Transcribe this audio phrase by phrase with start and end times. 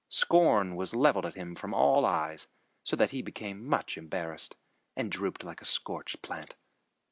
[0.09, 2.47] Scorn was leveled at him from all eyes,
[2.81, 4.55] so that he became much embarrassed
[4.95, 6.55] and drooped like a scorched plant.